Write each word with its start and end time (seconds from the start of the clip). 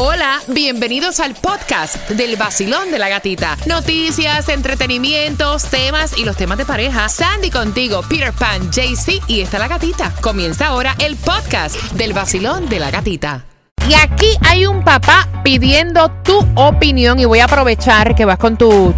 Hola, 0.00 0.38
bienvenidos 0.46 1.18
al 1.18 1.34
podcast 1.34 2.08
del 2.10 2.36
vacilón 2.36 2.92
de 2.92 3.00
la 3.00 3.08
gatita. 3.08 3.56
Noticias, 3.66 4.48
entretenimientos, 4.48 5.64
temas 5.64 6.16
y 6.16 6.24
los 6.24 6.36
temas 6.36 6.56
de 6.56 6.64
pareja. 6.64 7.08
Sandy 7.08 7.50
contigo, 7.50 8.02
Peter 8.08 8.32
Pan, 8.32 8.70
JC 8.70 9.20
y 9.26 9.40
está 9.40 9.58
la 9.58 9.66
gatita. 9.66 10.12
Comienza 10.20 10.68
ahora 10.68 10.94
el 11.00 11.16
podcast 11.16 11.74
del 11.94 12.12
vacilón 12.12 12.68
de 12.68 12.78
la 12.78 12.92
gatita. 12.92 13.44
Y 13.88 13.94
aquí 13.94 14.28
hay 14.46 14.66
un 14.66 14.84
papá 14.84 15.26
pidiendo 15.42 16.12
tu 16.22 16.46
opinión 16.54 17.18
y 17.18 17.24
voy 17.24 17.40
a 17.40 17.46
aprovechar 17.46 18.14
que 18.14 18.24
vas 18.24 18.38
con 18.38 18.56
tu 18.56 18.94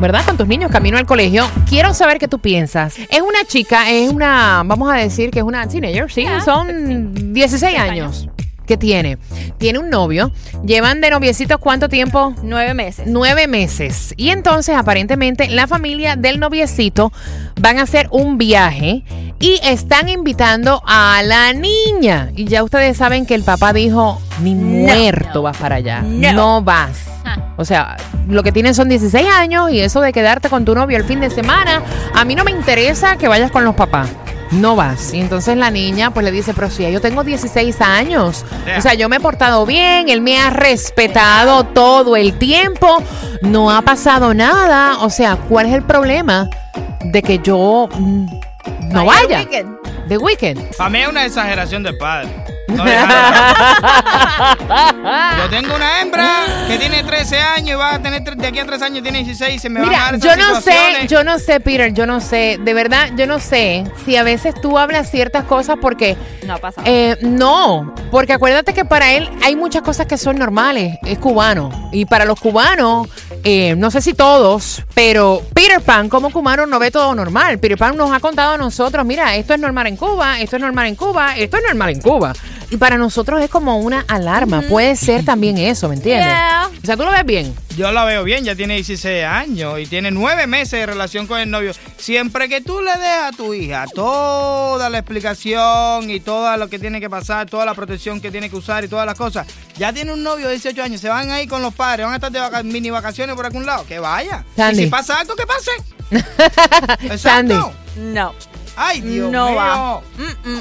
¿verdad? 0.00 0.24
Con 0.24 0.38
tus 0.38 0.48
niños 0.48 0.70
camino 0.70 0.96
al 0.96 1.04
colegio. 1.04 1.46
Quiero 1.68 1.92
saber 1.92 2.18
qué 2.18 2.28
tú 2.28 2.38
piensas. 2.38 2.96
Es 2.98 3.20
una 3.20 3.44
chica, 3.46 3.90
es 3.90 4.10
una, 4.10 4.62
vamos 4.64 4.90
a 4.90 4.96
decir 4.96 5.30
que 5.30 5.40
es 5.40 5.44
una 5.44 5.68
teenager, 5.68 6.10
sí, 6.10 6.24
son 6.42 7.34
16 7.34 7.78
años 7.78 8.28
que 8.66 8.76
tiene. 8.76 9.18
Tiene 9.58 9.78
un 9.78 9.90
novio. 9.90 10.32
Llevan 10.64 11.00
de 11.00 11.10
noviecitos 11.10 11.58
cuánto 11.58 11.88
tiempo? 11.88 12.34
Nueve 12.42 12.74
meses. 12.74 13.06
Nueve 13.06 13.46
meses. 13.46 14.14
Y 14.16 14.30
entonces, 14.30 14.76
aparentemente, 14.76 15.48
la 15.48 15.66
familia 15.66 16.16
del 16.16 16.40
noviecito 16.40 17.12
van 17.60 17.78
a 17.78 17.82
hacer 17.82 18.08
un 18.10 18.38
viaje 18.38 19.04
y 19.38 19.60
están 19.62 20.08
invitando 20.08 20.82
a 20.86 21.22
la 21.22 21.52
niña. 21.52 22.30
Y 22.34 22.46
ya 22.46 22.62
ustedes 22.62 22.96
saben 22.96 23.26
que 23.26 23.34
el 23.34 23.42
papá 23.42 23.72
dijo, 23.72 24.20
ni 24.42 24.54
muerto 24.54 25.42
vas 25.42 25.56
para 25.56 25.76
allá. 25.76 26.02
No, 26.02 26.62
vas. 26.62 26.98
Ah. 27.24 27.54
O 27.56 27.64
sea, 27.64 27.96
lo 28.28 28.42
que 28.42 28.52
tienen 28.52 28.74
son 28.74 28.88
16 28.88 29.26
años 29.28 29.70
y 29.70 29.80
eso 29.80 30.00
de 30.00 30.12
quedarte 30.12 30.48
con 30.48 30.64
tu 30.64 30.74
novio 30.74 30.96
el 30.96 31.04
fin 31.04 31.20
de 31.20 31.30
semana, 31.30 31.82
a 32.14 32.24
mí 32.24 32.34
no 32.34 32.44
me 32.44 32.50
interesa 32.50 33.16
que 33.16 33.28
vayas 33.28 33.50
con 33.50 33.64
los 33.64 33.74
papás 33.74 34.10
no 34.54 34.76
vas. 34.76 35.12
Y 35.12 35.20
entonces 35.20 35.56
la 35.56 35.70
niña 35.70 36.12
pues 36.12 36.24
le 36.24 36.30
dice, 36.30 36.54
pero 36.54 36.70
si 36.70 36.90
yo 36.90 37.00
tengo 37.00 37.24
16 37.24 37.80
años, 37.80 38.44
o 38.76 38.80
sea, 38.80 38.94
yo 38.94 39.08
me 39.08 39.16
he 39.16 39.20
portado 39.20 39.66
bien, 39.66 40.08
él 40.08 40.20
me 40.20 40.38
ha 40.38 40.50
respetado 40.50 41.64
todo 41.64 42.16
el 42.16 42.38
tiempo, 42.38 43.02
no 43.42 43.70
ha 43.70 43.82
pasado 43.82 44.34
nada, 44.34 44.98
o 45.00 45.10
sea, 45.10 45.36
¿cuál 45.36 45.66
es 45.66 45.74
el 45.74 45.82
problema 45.82 46.48
de 47.04 47.22
que 47.22 47.38
yo 47.38 47.88
mm, 47.92 48.26
no 48.92 49.06
vaya? 49.06 49.44
De 50.08 50.18
weekend. 50.18 50.76
Para 50.76 50.90
mí 50.90 51.00
es 51.00 51.08
una 51.08 51.24
exageración 51.24 51.82
de 51.82 51.94
padre. 51.94 52.53
Yo 55.38 55.50
tengo 55.50 55.74
una 55.74 56.00
hembra 56.00 56.28
que 56.66 56.78
tiene 56.78 57.02
13 57.02 57.38
años 57.38 57.70
y 57.70 57.74
va 57.74 57.94
a 57.94 58.02
tener 58.02 58.22
de 58.22 58.46
aquí 58.46 58.58
a 58.58 58.66
3 58.66 58.82
años 58.82 59.02
tiene 59.02 59.22
16 59.24 59.60
se 59.60 59.68
me 59.68 59.80
Mira, 59.80 59.92
van 59.92 60.14
a 60.14 60.18
dar 60.18 60.20
yo 60.20 60.36
no 60.36 60.60
sé, 60.60 61.06
yo 61.08 61.24
no 61.24 61.38
sé, 61.38 61.60
Peter, 61.60 61.92
yo 61.92 62.06
no 62.06 62.20
sé, 62.20 62.58
de 62.60 62.74
verdad, 62.74 63.10
yo 63.16 63.26
no 63.26 63.38
sé 63.38 63.84
si 64.04 64.16
a 64.16 64.22
veces 64.22 64.54
tú 64.60 64.78
hablas 64.78 65.10
ciertas 65.10 65.44
cosas 65.44 65.76
porque 65.80 66.16
no 66.46 66.58
pasa. 66.58 66.82
Eh, 66.84 67.16
no, 67.22 67.94
porque 68.10 68.32
acuérdate 68.32 68.74
que 68.74 68.84
para 68.84 69.12
él 69.12 69.28
hay 69.42 69.56
muchas 69.56 69.82
cosas 69.82 70.06
que 70.06 70.18
son 70.18 70.38
normales, 70.38 70.98
es 71.04 71.18
cubano 71.18 71.70
y 71.92 72.06
para 72.06 72.24
los 72.24 72.40
cubanos 72.40 73.08
eh, 73.46 73.74
no 73.76 73.90
sé 73.90 74.00
si 74.00 74.14
todos, 74.14 74.82
pero 74.94 75.42
Peter 75.52 75.82
Pan 75.82 76.08
como 76.08 76.30
cubano 76.30 76.64
no 76.64 76.78
ve 76.78 76.90
todo 76.90 77.14
normal. 77.14 77.58
Peter 77.58 77.76
Pan 77.76 77.94
nos 77.94 78.10
ha 78.10 78.18
contado 78.18 78.54
a 78.54 78.56
nosotros, 78.56 79.04
mira, 79.04 79.36
esto 79.36 79.52
es 79.52 79.60
normal 79.60 79.86
en 79.86 79.96
Cuba, 79.96 80.40
esto 80.40 80.56
es 80.56 80.62
normal 80.62 80.86
en 80.86 80.94
Cuba, 80.94 81.36
esto 81.36 81.58
es 81.58 81.62
normal 81.62 81.90
en 81.90 82.00
Cuba. 82.00 82.32
Y 82.70 82.76
para 82.76 82.96
nosotros 82.96 83.40
es 83.42 83.50
como 83.50 83.78
una 83.78 84.04
alarma. 84.08 84.62
Puede 84.62 84.96
ser 84.96 85.24
también 85.24 85.58
eso, 85.58 85.88
¿me 85.88 85.96
entiendes? 85.96 86.28
O 86.82 86.86
sea, 86.86 86.96
tú 86.96 87.04
lo 87.04 87.10
ves 87.12 87.24
bien. 87.24 87.54
Yo 87.76 87.90
la 87.90 88.04
veo 88.04 88.22
bien, 88.22 88.44
ya 88.44 88.54
tiene 88.54 88.74
16 88.74 89.24
años 89.24 89.80
y 89.80 89.86
tiene 89.86 90.12
9 90.12 90.46
meses 90.46 90.78
de 90.78 90.86
relación 90.86 91.26
con 91.26 91.40
el 91.40 91.50
novio. 91.50 91.72
Siempre 91.96 92.48
que 92.48 92.60
tú 92.60 92.80
le 92.80 92.92
des 92.92 93.22
a 93.22 93.30
tu 93.36 93.52
hija 93.52 93.86
toda 93.92 94.88
la 94.90 94.98
explicación 94.98 96.08
y 96.08 96.20
todo 96.20 96.56
lo 96.56 96.68
que 96.68 96.78
tiene 96.78 97.00
que 97.00 97.10
pasar, 97.10 97.48
toda 97.48 97.64
la 97.64 97.74
protección 97.74 98.20
que 98.20 98.30
tiene 98.30 98.48
que 98.48 98.56
usar 98.56 98.84
y 98.84 98.88
todas 98.88 99.06
las 99.06 99.16
cosas, 99.16 99.46
ya 99.76 99.92
tiene 99.92 100.12
un 100.12 100.22
novio 100.22 100.46
de 100.46 100.52
18 100.52 100.82
años, 100.82 101.00
se 101.00 101.08
van 101.08 101.30
a 101.30 101.42
ir 101.42 101.48
con 101.48 101.62
los 101.62 101.74
padres, 101.74 102.06
van 102.06 102.12
a 102.12 102.26
estar 102.26 102.30
de 102.30 102.62
mini 102.62 102.90
vacaciones 102.90 103.34
por 103.34 103.46
algún 103.46 103.66
lado, 103.66 103.84
que 103.86 103.98
vaya. 103.98 104.44
Y 104.72 104.74
si 104.76 104.86
pasa 104.86 105.18
algo, 105.18 105.34
que 105.34 105.46
pase. 105.46 105.70
Exacto. 107.12 107.72
No. 107.96 108.34
Ay, 108.76 109.00
Dios 109.00 109.30
no 109.30 109.50
mío. 109.50 109.56
va. 109.56 110.02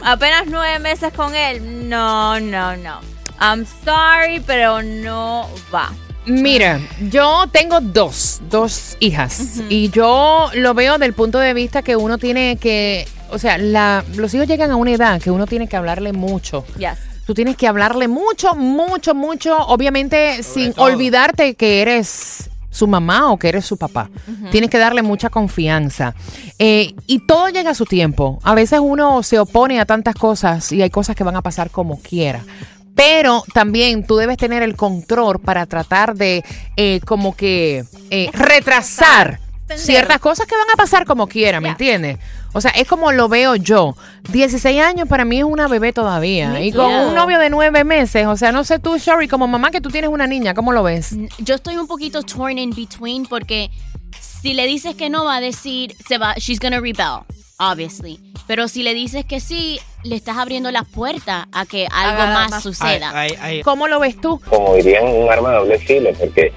Apenas 0.03 0.43
nueve 0.47 0.79
meses 0.79 1.13
con 1.13 1.35
él. 1.35 1.89
No, 1.89 2.39
no, 2.39 2.77
no. 2.77 2.99
I'm 3.39 3.65
sorry, 3.83 4.39
pero 4.45 4.81
no 4.81 5.49
va. 5.73 5.91
Mira, 6.25 6.79
yo 7.11 7.45
tengo 7.51 7.81
dos, 7.81 8.39
dos 8.49 8.95
hijas 9.01 9.59
y 9.67 9.89
yo 9.89 10.49
lo 10.53 10.73
veo 10.73 10.97
del 10.97 11.13
punto 11.13 11.37
de 11.39 11.53
vista 11.53 11.81
que 11.81 11.97
uno 11.97 12.17
tiene 12.17 12.55
que, 12.55 13.05
o 13.29 13.37
sea, 13.37 13.57
la, 13.57 14.05
los 14.15 14.33
hijos 14.33 14.47
llegan 14.47 14.71
a 14.71 14.77
una 14.77 14.91
edad 14.91 15.21
que 15.21 15.31
uno 15.31 15.45
tiene 15.47 15.67
que 15.67 15.75
hablarle 15.75 16.13
mucho. 16.13 16.65
Yes. 16.77 16.97
Tú 17.25 17.33
tienes 17.33 17.57
que 17.57 17.67
hablarle 17.67 18.07
mucho, 18.07 18.55
mucho, 18.55 19.13
mucho, 19.13 19.57
obviamente 19.57 20.43
sin 20.43 20.73
olvidarte 20.77 21.55
que 21.55 21.81
eres 21.81 22.49
su 22.73 22.87
mamá 22.87 23.31
o 23.31 23.37
que 23.37 23.49
eres 23.49 23.65
su 23.65 23.77
papá. 23.77 24.09
Tienes 24.51 24.69
que 24.69 24.77
darle 24.77 25.03
mucha 25.03 25.29
confianza. 25.29 26.15
Eh, 26.59 26.93
y 27.07 27.25
todo 27.25 27.49
llega 27.49 27.71
a 27.71 27.75
su 27.75 27.85
tiempo. 27.85 28.39
A 28.43 28.55
veces 28.55 28.79
uno 28.81 29.23
se 29.23 29.39
opone 29.39 29.79
a 29.79 29.85
tantas 29.85 30.15
cosas 30.15 30.71
y 30.71 30.81
hay 30.81 30.89
cosas 30.89 31.15
que 31.15 31.23
van 31.23 31.35
a 31.35 31.41
pasar 31.41 31.69
como 31.69 32.01
quiera. 32.01 32.43
Pero 32.95 33.43
también 33.53 34.05
tú 34.05 34.17
debes 34.17 34.37
tener 34.37 34.63
el 34.63 34.75
control 34.75 35.39
para 35.39 35.65
tratar 35.65 36.15
de 36.15 36.43
eh, 36.75 36.99
como 37.05 37.35
que 37.35 37.85
eh, 38.09 38.29
retrasar 38.33 39.39
ciertas 39.77 40.19
cosas 40.19 40.47
que 40.47 40.55
van 40.55 40.69
a 40.73 40.77
pasar 40.77 41.05
como 41.05 41.27
quiera, 41.27 41.59
¿me 41.61 41.69
entiendes? 41.69 42.19
O 42.53 42.61
sea, 42.61 42.71
es 42.71 42.87
como 42.87 43.11
lo 43.11 43.27
veo 43.27 43.55
yo. 43.55 43.95
16 44.29 44.81
años 44.81 45.07
para 45.07 45.25
mí 45.25 45.39
es 45.39 45.43
una 45.43 45.67
bebé 45.67 45.91
todavía. 45.91 46.61
y 46.61 46.71
con 46.71 46.91
un 46.91 47.15
novio 47.15 47.39
de 47.39 47.49
9 47.49 47.83
meses. 47.83 48.27
O 48.27 48.37
sea, 48.37 48.51
no 48.51 48.63
sé 48.63 48.79
tú, 48.79 48.97
Sherry, 48.97 49.27
como 49.27 49.47
mamá 49.47 49.71
que 49.71 49.81
tú 49.81 49.89
tienes 49.89 50.09
una 50.11 50.27
niña, 50.27 50.53
¿cómo 50.53 50.71
lo 50.71 50.83
ves? 50.83 51.15
Yo 51.39 51.55
estoy 51.55 51.77
un 51.77 51.87
poquito 51.87 52.21
torn 52.23 52.57
in 52.57 52.69
between 52.69 53.25
porque 53.25 53.71
si 54.19 54.53
le 54.53 54.67
dices 54.67 54.95
que 54.95 55.09
no 55.09 55.25
va 55.25 55.37
a 55.37 55.41
decir, 55.41 55.95
se 56.07 56.17
va, 56.17 56.35
she's 56.35 56.59
gonna 56.59 56.79
rebel, 56.79 57.21
obviously. 57.57 58.19
Pero 58.45 58.67
si 58.67 58.83
le 58.83 58.93
dices 58.93 59.25
que 59.25 59.39
sí, 59.39 59.79
le 60.03 60.15
estás 60.15 60.37
abriendo 60.37 60.69
la 60.69 60.83
puerta 60.83 61.47
a 61.53 61.65
que 61.65 61.87
algo 61.89 62.23
más, 62.33 62.61
suceda. 62.61 63.13
¿Cómo 63.63 63.87
lo 63.87 63.99
ves 63.99 64.19
tú? 64.19 64.39
Como 64.49 64.75
dirían, 64.75 65.05
un 65.05 65.31
arma 65.31 65.51
de 65.51 65.55
doble 65.55 65.79
filo, 65.79 66.09
porque 66.19 66.51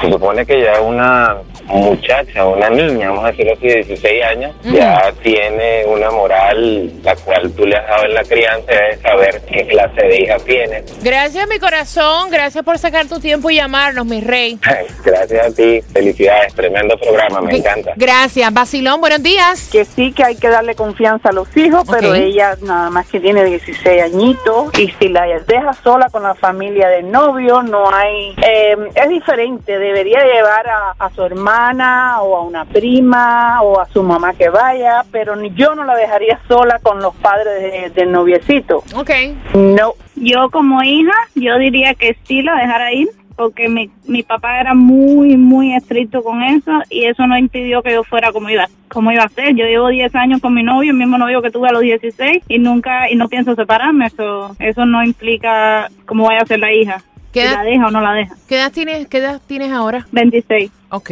se 0.00 0.10
supone 0.10 0.44
que 0.44 0.62
ya 0.62 0.80
una 0.80 1.36
muchacha, 1.66 2.44
una 2.44 2.70
niña, 2.70 3.08
vamos 3.10 3.24
a 3.24 3.28
decirlo 3.28 3.52
así, 3.54 3.66
de 3.68 3.74
16 3.76 4.24
años, 4.24 4.54
ya 4.62 5.12
tiene 5.22 5.84
una 5.86 6.10
moral 6.10 6.45
la 6.56 7.16
cual 7.16 7.50
tú 7.52 7.66
le 7.66 7.76
has 7.76 7.86
dado 7.86 8.04
en 8.04 8.14
la 8.14 8.24
crianza 8.24 8.72
de 8.72 8.96
saber 8.98 9.42
qué 9.50 9.66
clase 9.66 10.02
de 10.02 10.22
hija 10.22 10.36
tiene. 10.38 10.84
Gracias, 11.02 11.48
mi 11.48 11.58
corazón. 11.58 12.30
Gracias 12.30 12.64
por 12.64 12.78
sacar 12.78 13.06
tu 13.06 13.20
tiempo 13.20 13.50
y 13.50 13.56
llamarnos, 13.56 14.06
mi 14.06 14.20
rey. 14.20 14.58
Gracias 15.04 15.46
a 15.46 15.54
ti. 15.54 15.80
Felicidades. 15.92 16.54
Tremendo 16.54 16.96
programa. 16.98 17.40
Me 17.40 17.56
encanta. 17.56 17.92
Gracias. 17.96 18.52
Basilón, 18.52 19.00
buenos 19.00 19.22
días. 19.22 19.68
Que 19.70 19.84
sí 19.84 20.12
que 20.12 20.24
hay 20.24 20.36
que 20.36 20.48
darle 20.48 20.74
confianza 20.74 21.30
a 21.30 21.32
los 21.32 21.54
hijos, 21.56 21.84
pero 21.90 22.14
ella 22.14 22.56
nada 22.62 22.90
más 22.90 23.06
que 23.06 23.20
tiene 23.20 23.44
16 23.44 24.02
añitos 24.02 24.78
y 24.78 24.88
si 24.98 25.08
la 25.08 25.26
deja 25.46 25.72
sola 25.82 26.08
con 26.10 26.22
la 26.22 26.34
familia 26.34 26.88
del 26.88 27.10
novio, 27.10 27.62
no 27.62 27.90
hay... 27.90 28.34
Eh, 28.42 28.76
es 28.94 29.08
diferente. 29.08 29.78
Debería 29.78 30.24
llevar 30.24 30.68
a, 30.68 30.94
a 30.98 31.10
su 31.10 31.22
hermano 31.22 32.22
o 32.22 32.36
a 32.36 32.42
una 32.42 32.64
prima 32.64 33.62
o 33.62 33.80
a 33.80 33.86
su 33.86 34.02
mamá 34.02 34.34
que 34.34 34.48
vaya, 34.48 35.04
pero 35.10 35.36
ni 35.36 35.52
yo 35.54 35.74
no 35.74 35.84
la 35.84 35.94
dejaría 35.94 36.40
sola 36.48 36.78
con 36.82 37.00
los 37.00 37.14
padres 37.16 37.94
del 37.94 38.12
noviecito. 38.12 38.82
Ok. 38.94 39.10
No. 39.54 39.94
Yo 40.14 40.50
como 40.50 40.82
hija, 40.82 41.12
yo 41.34 41.58
diría 41.58 41.94
que 41.94 42.16
sí 42.24 42.42
la 42.42 42.54
dejara 42.54 42.92
ir 42.92 43.08
porque 43.36 43.68
mi, 43.68 43.90
mi 44.06 44.22
papá 44.22 44.60
era 44.60 44.74
muy, 44.74 45.36
muy 45.36 45.74
estricto 45.74 46.22
con 46.22 46.42
eso 46.42 46.72
y 46.88 47.04
eso 47.04 47.26
no 47.26 47.36
impidió 47.36 47.82
que 47.82 47.92
yo 47.92 48.02
fuera 48.02 48.32
como 48.32 48.48
iba, 48.48 48.66
como 48.88 49.12
iba 49.12 49.24
a 49.24 49.28
ser. 49.28 49.54
Yo 49.54 49.66
llevo 49.66 49.88
10 49.88 50.14
años 50.14 50.40
con 50.40 50.54
mi 50.54 50.62
novio, 50.62 50.92
el 50.92 50.96
mismo 50.96 51.18
novio 51.18 51.42
que 51.42 51.50
tuve 51.50 51.68
a 51.68 51.72
los 51.72 51.82
16 51.82 52.44
y 52.48 52.58
nunca, 52.58 53.10
y 53.10 53.16
no 53.16 53.28
pienso 53.28 53.54
separarme. 53.54 54.06
Eso, 54.06 54.56
eso 54.58 54.86
no 54.86 55.04
implica 55.04 55.90
cómo 56.06 56.26
vaya 56.26 56.40
a 56.40 56.46
ser 56.46 56.60
la 56.60 56.72
hija. 56.72 57.02
Si 57.32 57.42
la 57.42 57.62
deja 57.64 57.86
o 57.86 57.90
no 57.90 58.00
la 58.00 58.14
deja. 58.14 58.34
¿Qué 58.48 58.56
edad 58.56 58.72
tienes, 58.72 59.06
qué 59.08 59.18
edad 59.18 59.42
tienes 59.46 59.70
ahora? 59.70 60.06
26. 60.10 60.70
Ok. 60.88 61.10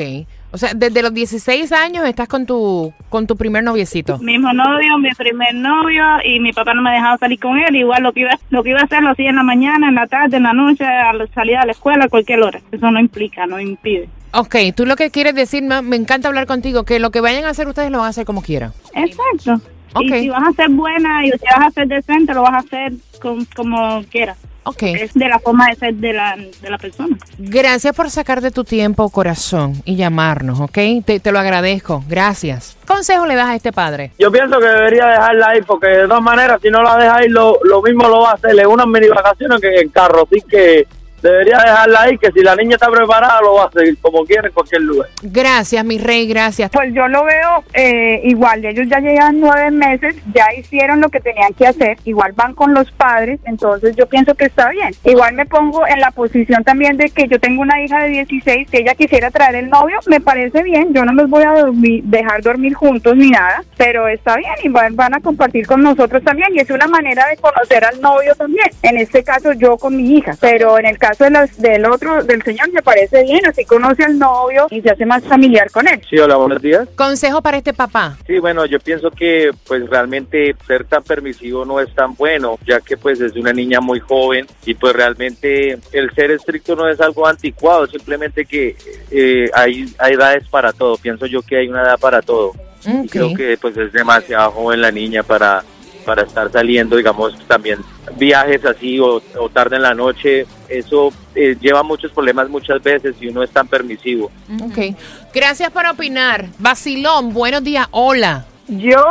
O 0.54 0.56
sea, 0.56 0.72
desde 0.72 1.02
los 1.02 1.12
16 1.12 1.72
años 1.72 2.06
estás 2.06 2.28
con 2.28 2.46
tu 2.46 2.92
con 3.08 3.26
tu 3.26 3.36
primer 3.36 3.64
noviecito. 3.64 4.18
Mismo 4.18 4.52
novio, 4.52 4.98
mi 4.98 5.10
primer 5.10 5.52
novio 5.52 6.04
y 6.24 6.38
mi 6.38 6.52
papá 6.52 6.74
no 6.74 6.80
me 6.80 6.92
dejaba 6.92 7.18
salir 7.18 7.40
con 7.40 7.58
él. 7.58 7.74
Igual 7.74 8.04
lo 8.04 8.12
que 8.12 8.20
iba 8.20 8.38
lo 8.50 8.62
que 8.62 8.70
iba 8.70 8.78
a 8.78 8.84
hacer 8.84 9.02
lo 9.02 9.10
hacía 9.10 9.30
en 9.30 9.36
la 9.36 9.42
mañana, 9.42 9.88
en 9.88 9.96
la 9.96 10.06
tarde, 10.06 10.36
en 10.36 10.44
la 10.44 10.52
noche, 10.52 10.84
a 10.84 11.12
la 11.12 11.26
salida 11.34 11.62
de 11.62 11.66
la 11.66 11.72
escuela, 11.72 12.04
a 12.04 12.08
cualquier 12.08 12.40
hora. 12.40 12.60
Eso 12.70 12.88
no 12.88 13.00
implica, 13.00 13.46
no 13.46 13.58
impide. 13.58 14.08
Ok, 14.32 14.54
tú 14.76 14.86
lo 14.86 14.94
que 14.94 15.10
quieres 15.10 15.34
decir, 15.34 15.64
me 15.64 15.96
encanta 15.96 16.28
hablar 16.28 16.46
contigo, 16.46 16.84
que 16.84 17.00
lo 17.00 17.10
que 17.10 17.20
vayan 17.20 17.46
a 17.46 17.48
hacer 17.48 17.66
ustedes 17.66 17.90
lo 17.90 17.98
van 17.98 18.06
a 18.06 18.10
hacer 18.10 18.24
como 18.24 18.40
quieran. 18.40 18.70
Exacto. 18.94 19.60
Y 20.00 20.08
si 20.08 20.28
vas 20.28 20.46
a 20.46 20.52
ser 20.52 20.68
buena 20.70 21.26
y 21.26 21.32
si 21.32 21.46
vas 21.46 21.66
a 21.66 21.70
ser 21.72 21.88
decente, 21.88 22.32
lo 22.32 22.42
vas 22.42 22.54
a 22.54 22.58
hacer 22.58 22.92
como 23.20 24.04
quieras. 24.04 24.38
Es 24.80 25.14
de 25.14 25.28
la 25.28 25.38
forma 25.38 25.68
de 25.68 25.76
ser 25.76 25.94
de 25.94 26.12
la, 26.12 26.36
de 26.36 26.70
la 26.70 26.78
persona. 26.78 27.16
Gracias 27.38 27.94
por 27.94 28.10
sacar 28.10 28.40
de 28.40 28.50
tu 28.50 28.64
tiempo, 28.64 29.08
corazón, 29.10 29.74
y 29.84 29.96
llamarnos, 29.96 30.60
¿ok? 30.60 30.78
Te, 31.04 31.20
te, 31.20 31.32
lo 31.32 31.38
agradezco. 31.38 32.02
Gracias. 32.08 32.76
¿Qué 32.80 32.86
consejo 32.86 33.26
le 33.26 33.34
das 33.34 33.48
a 33.48 33.54
este 33.56 33.72
padre? 33.72 34.12
Yo 34.18 34.32
pienso 34.32 34.58
que 34.58 34.66
debería 34.66 35.06
dejarla 35.06 35.56
ir, 35.56 35.64
porque 35.64 35.88
de 35.88 36.08
todas 36.08 36.22
maneras, 36.22 36.58
si 36.62 36.70
no 36.70 36.82
la 36.82 36.96
deja 36.96 37.24
ir, 37.24 37.30
lo, 37.30 37.58
lo 37.64 37.82
mismo 37.82 38.08
lo 38.08 38.20
va 38.22 38.30
a 38.30 38.34
hacer 38.34 38.58
en 38.58 38.66
unas 38.66 38.86
mini 38.86 39.08
vacaciones 39.08 39.60
que 39.60 39.68
en 39.68 39.78
el 39.78 39.92
carro. 39.92 40.26
Así 40.30 40.40
que 40.48 40.86
debería 41.30 41.58
dejarla 41.58 42.02
ahí, 42.02 42.18
que 42.18 42.30
si 42.32 42.40
la 42.40 42.54
niña 42.56 42.74
está 42.76 42.88
preparada 42.90 43.40
lo 43.40 43.54
va 43.54 43.64
a 43.64 43.70
seguir 43.70 43.96
como 44.00 44.24
quiere 44.24 44.48
en 44.48 44.54
cualquier 44.54 44.82
lugar. 44.82 45.08
Gracias, 45.22 45.84
mi 45.84 45.98
rey, 45.98 46.26
gracias. 46.28 46.70
Pues 46.70 46.92
yo 46.94 47.08
lo 47.08 47.24
veo 47.24 47.64
eh, 47.72 48.20
igual, 48.24 48.64
ellos 48.64 48.86
ya 48.88 48.98
llevan 49.00 49.40
nueve 49.40 49.70
meses, 49.70 50.16
ya 50.34 50.46
hicieron 50.56 51.00
lo 51.00 51.08
que 51.08 51.20
tenían 51.20 51.52
que 51.54 51.66
hacer, 51.66 51.98
igual 52.04 52.32
van 52.32 52.54
con 52.54 52.74
los 52.74 52.90
padres, 52.92 53.40
entonces 53.44 53.96
yo 53.96 54.06
pienso 54.06 54.34
que 54.34 54.44
está 54.46 54.68
bien. 54.70 54.90
Igual 55.04 55.34
me 55.34 55.46
pongo 55.46 55.86
en 55.86 56.00
la 56.00 56.10
posición 56.10 56.62
también 56.64 56.96
de 56.96 57.10
que 57.10 57.26
yo 57.28 57.38
tengo 57.40 57.62
una 57.62 57.82
hija 57.82 58.02
de 58.04 58.10
16, 58.10 58.68
si 58.70 58.76
ella 58.76 58.94
quisiera 58.94 59.30
traer 59.30 59.54
el 59.56 59.70
novio, 59.70 59.98
me 60.06 60.20
parece 60.20 60.62
bien, 60.62 60.92
yo 60.92 61.04
no 61.04 61.12
los 61.12 61.28
voy 61.30 61.44
a 61.44 61.52
dormir- 61.52 62.02
dejar 62.04 62.42
dormir 62.42 62.74
juntos 62.74 63.16
ni 63.16 63.30
nada, 63.30 63.62
pero 63.76 64.08
está 64.08 64.36
bien, 64.36 64.52
igual 64.62 64.92
van 64.94 65.14
a 65.14 65.20
compartir 65.20 65.66
con 65.66 65.82
nosotros 65.82 66.22
también 66.22 66.48
y 66.54 66.60
es 66.60 66.70
una 66.70 66.86
manera 66.86 67.26
de 67.28 67.36
conocer 67.36 67.84
al 67.84 68.00
novio 68.00 68.34
también. 68.34 68.66
En 68.82 68.98
este 68.98 69.22
caso 69.24 69.52
yo 69.52 69.76
con 69.76 69.96
mi 69.96 70.16
hija, 70.18 70.32
pero 70.40 70.78
en 70.78 70.86
el 70.86 70.98
caso 70.98 71.13
de 71.18 71.30
las, 71.30 71.60
del 71.60 71.84
otro, 71.86 72.22
del 72.24 72.42
señor, 72.42 72.72
me 72.72 72.82
parece 72.82 73.22
bien, 73.22 73.44
así 73.46 73.64
conoce 73.64 74.04
al 74.04 74.18
novio 74.18 74.66
y 74.70 74.80
se 74.80 74.90
hace 74.90 75.06
más 75.06 75.22
familiar 75.24 75.70
con 75.70 75.86
él. 75.88 76.00
Sí, 76.08 76.18
hola, 76.18 76.36
buenos 76.36 76.60
días. 76.60 76.88
Consejo 76.96 77.42
para 77.42 77.58
este 77.58 77.72
papá. 77.72 78.16
Sí, 78.26 78.38
bueno, 78.38 78.66
yo 78.66 78.78
pienso 78.80 79.10
que 79.10 79.50
pues 79.66 79.88
realmente 79.88 80.54
ser 80.66 80.84
tan 80.84 81.02
permisivo 81.02 81.64
no 81.64 81.80
es 81.80 81.94
tan 81.94 82.14
bueno, 82.14 82.58
ya 82.66 82.80
que 82.80 82.96
pues 82.96 83.20
es 83.20 83.34
una 83.36 83.52
niña 83.52 83.80
muy 83.80 84.00
joven 84.00 84.46
y 84.64 84.74
pues 84.74 84.94
realmente 84.94 85.78
el 85.92 86.14
ser 86.14 86.30
estricto 86.30 86.76
no 86.76 86.88
es 86.88 87.00
algo 87.00 87.26
anticuado, 87.26 87.86
simplemente 87.86 88.44
que 88.44 88.76
eh, 89.10 89.50
hay, 89.54 89.86
hay 89.98 90.14
edades 90.14 90.48
para 90.48 90.72
todo, 90.72 90.96
pienso 90.96 91.26
yo 91.26 91.42
que 91.42 91.58
hay 91.58 91.68
una 91.68 91.82
edad 91.82 91.98
para 91.98 92.22
todo. 92.22 92.52
Y 92.86 93.08
creo 93.08 93.34
que 93.34 93.56
pues 93.56 93.76
es 93.78 93.92
demasiado 93.92 94.50
joven 94.50 94.82
la 94.82 94.90
niña 94.90 95.22
para, 95.22 95.64
para 96.04 96.22
estar 96.22 96.50
saliendo, 96.50 96.96
digamos, 96.96 97.38
también 97.46 97.80
viajes 98.16 98.64
así 98.64 98.98
o, 99.00 99.22
o 99.38 99.48
tarde 99.48 99.76
en 99.76 99.82
la 99.82 99.94
noche, 99.94 100.46
eso 100.68 101.12
eh, 101.34 101.56
lleva 101.60 101.82
muchos 101.82 102.12
problemas 102.12 102.48
muchas 102.48 102.82
veces 102.82 103.16
y 103.20 103.28
uno 103.28 103.42
es 103.42 103.50
tan 103.50 103.66
permisivo. 103.66 104.30
Ok. 104.62 104.96
Gracias 105.32 105.70
por 105.70 105.86
opinar. 105.86 106.46
Basilón, 106.58 107.32
buenos 107.32 107.64
días. 107.64 107.86
Hola. 107.90 108.44
Yo 108.66 109.02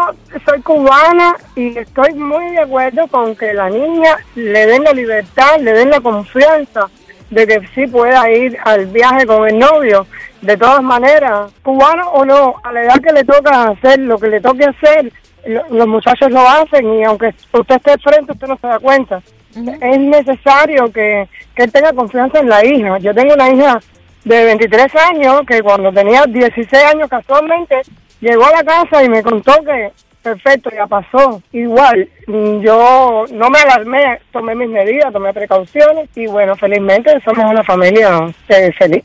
soy 0.45 0.61
cubana 0.61 1.35
y 1.55 1.77
estoy 1.77 2.13
muy 2.15 2.51
de 2.51 2.59
acuerdo 2.59 3.07
con 3.07 3.35
que 3.35 3.53
la 3.53 3.69
niña 3.69 4.17
le 4.35 4.65
den 4.65 4.83
la 4.83 4.93
libertad, 4.93 5.59
le 5.59 5.73
den 5.73 5.91
la 5.91 6.01
confianza 6.01 6.89
de 7.29 7.47
que 7.47 7.61
sí 7.75 7.85
pueda 7.87 8.29
ir 8.31 8.57
al 8.63 8.87
viaje 8.87 9.25
con 9.27 9.47
el 9.47 9.59
novio. 9.59 10.07
De 10.41 10.57
todas 10.57 10.81
maneras, 10.81 11.51
cubano 11.61 12.09
o 12.11 12.25
no, 12.25 12.55
a 12.63 12.71
la 12.71 12.83
edad 12.83 13.01
que 13.01 13.13
le 13.13 13.23
toca 13.23 13.69
hacer 13.69 13.99
lo 13.99 14.17
que 14.17 14.27
le 14.27 14.41
toque 14.41 14.65
hacer, 14.65 15.11
lo- 15.45 15.65
los 15.69 15.87
muchachos 15.87 16.31
lo 16.31 16.41
hacen 16.47 16.93
y 16.95 17.03
aunque 17.03 17.33
usted 17.51 17.75
esté 17.75 17.97
frente, 17.99 18.31
usted 18.33 18.47
no 18.47 18.57
se 18.57 18.67
da 18.67 18.79
cuenta. 18.79 19.21
Es 19.81 19.99
necesario 19.99 20.91
que, 20.91 21.27
que 21.55 21.63
él 21.63 21.71
tenga 21.71 21.93
confianza 21.93 22.39
en 22.39 22.49
la 22.49 22.65
hija. 22.65 22.97
Yo 22.99 23.13
tengo 23.13 23.33
una 23.35 23.49
hija 23.51 23.79
de 24.23 24.45
23 24.45 24.95
años 25.11 25.41
que 25.47 25.61
cuando 25.61 25.91
tenía 25.91 26.23
16 26.25 26.83
años 26.85 27.09
casualmente 27.09 27.81
llegó 28.21 28.45
a 28.45 28.51
la 28.51 28.63
casa 28.63 29.03
y 29.03 29.09
me 29.09 29.21
contó 29.21 29.53
que 29.63 29.91
perfecto, 30.23 30.69
ya 30.73 30.87
pasó. 30.87 31.41
Igual, 31.51 32.07
yo 32.61 33.25
no 33.33 33.49
me 33.49 33.59
alarmé, 33.59 34.19
tomé 34.31 34.55
mis 34.55 34.69
medidas, 34.69 35.11
tomé 35.11 35.33
precauciones 35.33 36.09
y 36.15 36.27
bueno, 36.27 36.55
felizmente 36.55 37.11
somos 37.25 37.51
una 37.51 37.63
familia 37.63 38.19
eh, 38.47 38.71
feliz. 38.77 39.01